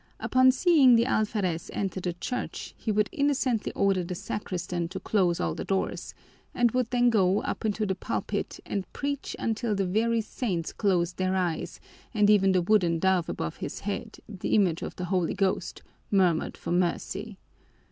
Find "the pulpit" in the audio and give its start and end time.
7.85-8.59